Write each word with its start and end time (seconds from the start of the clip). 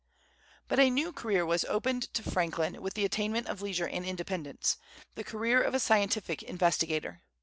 But 0.67 0.79
a 0.79 0.89
new 0.89 1.13
career 1.13 1.45
was 1.45 1.63
opened 1.65 2.11
to 2.15 2.23
Franklin 2.23 2.81
with 2.81 2.95
the 2.95 3.05
attainment 3.05 3.45
of 3.45 3.61
leisure 3.61 3.87
and 3.87 4.03
independence, 4.03 4.77
the 5.13 5.23
career 5.23 5.61
of 5.61 5.75
a 5.75 5.79
scientific 5.79 6.41
investigator. 6.41 7.21